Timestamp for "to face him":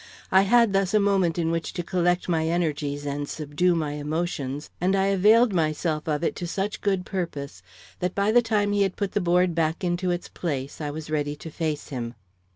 11.35-12.15